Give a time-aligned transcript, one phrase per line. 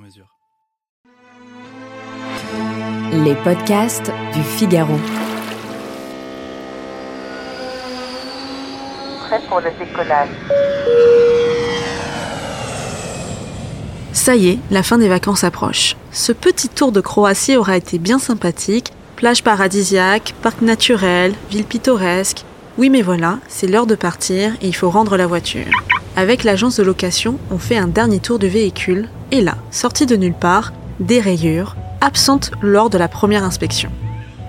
[0.00, 0.26] mesure.
[3.12, 4.96] Les podcasts du Figaro.
[9.26, 10.28] Prêt pour le décollage.
[14.12, 15.96] Ça y est, la fin des vacances approche.
[16.12, 18.92] Ce petit tour de Croatie aura été bien sympathique.
[19.16, 22.44] Plage paradisiaque, parc naturel, ville pittoresque.
[22.78, 25.66] Oui mais voilà, c'est l'heure de partir et il faut rendre la voiture.
[26.16, 30.16] Avec l'agence de location, on fait un dernier tour du véhicule et là, sortie de
[30.16, 33.90] nulle part, des rayures, absentes lors de la première inspection.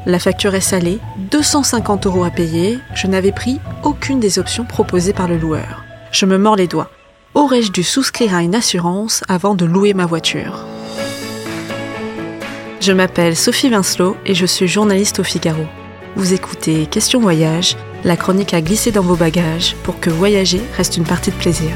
[0.05, 5.13] La facture est salée, 250 euros à payer, je n'avais pris aucune des options proposées
[5.13, 5.83] par le loueur.
[6.11, 6.89] Je me mords les doigts.
[7.35, 10.65] Aurais-je dû souscrire à une assurance avant de louer ma voiture?
[12.81, 15.63] Je m'appelle Sophie Vincelot et je suis journaliste au Figaro.
[16.15, 20.97] Vous écoutez Question Voyage, la chronique à glisser dans vos bagages pour que voyager reste
[20.97, 21.71] une partie de plaisir.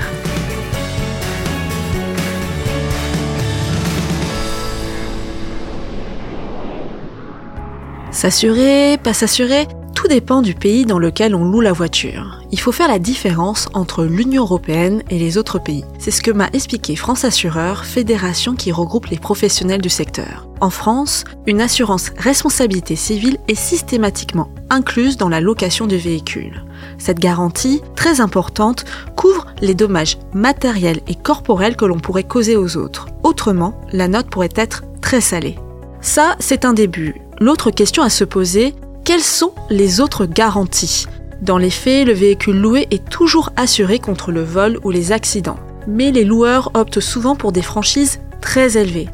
[8.15, 12.41] S'assurer, pas s'assurer, tout dépend du pays dans lequel on loue la voiture.
[12.49, 15.83] Il faut faire la différence entre l'Union européenne et les autres pays.
[15.99, 20.47] C'est ce que m'a expliqué France Assureur, fédération qui regroupe les professionnels du secteur.
[20.61, 26.63] En France, une assurance responsabilité civile est systématiquement incluse dans la location du véhicule.
[26.97, 28.85] Cette garantie, très importante,
[29.17, 33.07] couvre les dommages matériels et corporels que l'on pourrait causer aux autres.
[33.23, 35.57] Autrement, la note pourrait être très salée.
[35.99, 37.24] Ça, c'est un début.
[37.41, 41.05] L'autre question à se poser, quelles sont les autres garanties?
[41.41, 45.59] Dans les faits, le véhicule loué est toujours assuré contre le vol ou les accidents.
[45.85, 49.09] Mais les loueurs optent souvent pour des franchises très élevées.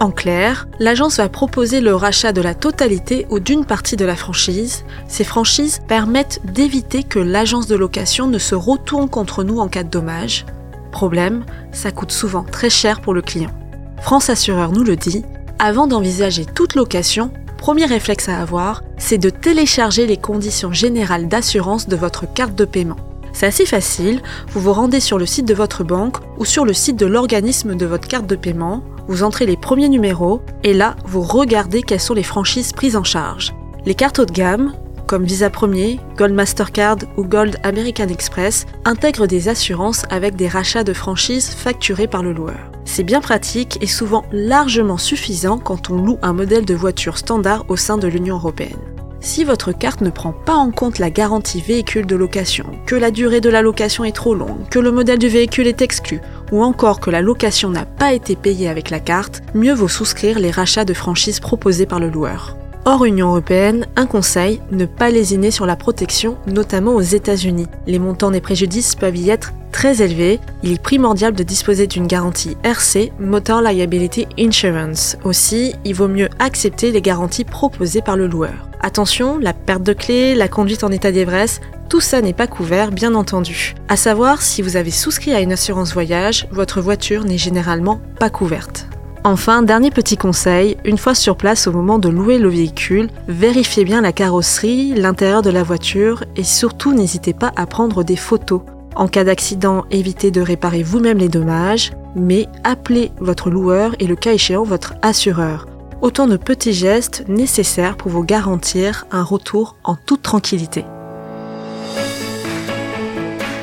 [0.00, 4.16] En clair, l'agence va proposer le rachat de la totalité ou d'une partie de la
[4.16, 4.84] franchise.
[5.06, 9.84] Ces franchises permettent d'éviter que l'agence de location ne se retourne contre nous en cas
[9.84, 10.46] de dommage.
[10.92, 13.52] Problème, ça coûte souvent très cher pour le client.
[14.00, 15.24] France Assureur nous le dit,
[15.58, 21.88] avant d'envisager toute location, premier réflexe à avoir, c'est de télécharger les conditions générales d'assurance
[21.88, 22.96] de votre carte de paiement.
[23.32, 26.72] C'est assez facile, vous vous rendez sur le site de votre banque ou sur le
[26.72, 30.96] site de l'organisme de votre carte de paiement, vous entrez les premiers numéros et là,
[31.04, 33.54] vous regardez quelles sont les franchises prises en charge.
[33.84, 34.72] Les cartes haut de gamme,
[35.06, 40.84] comme Visa Premier, Gold Mastercard ou Gold American Express, intègrent des assurances avec des rachats
[40.84, 42.70] de franchises facturés par le loueur.
[42.84, 47.64] C'est bien pratique et souvent largement suffisant quand on loue un modèle de voiture standard
[47.68, 48.76] au sein de l'Union européenne.
[49.20, 53.10] Si votre carte ne prend pas en compte la garantie véhicule de location, que la
[53.10, 56.20] durée de la location est trop longue, que le modèle du véhicule est exclu,
[56.52, 60.38] ou encore que la location n'a pas été payée avec la carte, mieux vaut souscrire
[60.38, 62.56] les rachats de franchises proposés par le loueur.
[62.88, 67.66] Hors Union européenne, un conseil, ne pas lésiner sur la protection, notamment aux États-Unis.
[67.88, 70.38] Les montants des préjudices peuvent y être très élevés.
[70.62, 75.16] Il est primordial de disposer d'une garantie RC, Motor Liability Insurance.
[75.24, 78.68] Aussi, il vaut mieux accepter les garanties proposées par le loueur.
[78.82, 82.92] Attention, la perte de clés, la conduite en état d'ivresse, tout ça n'est pas couvert,
[82.92, 83.74] bien entendu.
[83.88, 88.30] À savoir, si vous avez souscrit à une assurance voyage, votre voiture n'est généralement pas
[88.30, 88.85] couverte.
[89.26, 93.84] Enfin, dernier petit conseil, une fois sur place au moment de louer le véhicule, vérifiez
[93.84, 98.60] bien la carrosserie, l'intérieur de la voiture et surtout n'hésitez pas à prendre des photos.
[98.94, 104.14] En cas d'accident, évitez de réparer vous-même les dommages, mais appelez votre loueur et le
[104.14, 105.66] cas échéant votre assureur.
[106.02, 110.84] Autant de petits gestes nécessaires pour vous garantir un retour en toute tranquillité.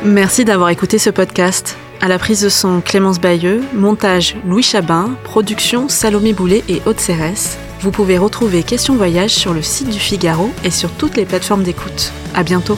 [0.03, 1.77] Merci d'avoir écouté ce podcast.
[2.03, 6.99] À la prise de son Clémence Bayeux, montage Louis Chabin, production Salomé Boulet et Haute
[6.99, 7.57] Cérès.
[7.79, 11.63] Vous pouvez retrouver Question Voyage sur le site du Figaro et sur toutes les plateformes
[11.63, 12.11] d'écoute.
[12.35, 12.77] À bientôt.